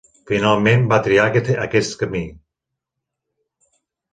[0.29, 1.27] Finalment va triar
[1.65, 2.23] aquest camí.